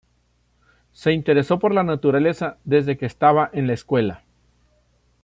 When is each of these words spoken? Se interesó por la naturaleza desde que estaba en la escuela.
Se 0.93 1.11
interesó 1.11 1.59
por 1.59 1.75
la 1.75 1.83
naturaleza 1.83 2.57
desde 2.63 2.97
que 2.97 3.05
estaba 3.05 3.51
en 3.53 3.67
la 3.67 3.73
escuela. 3.73 4.23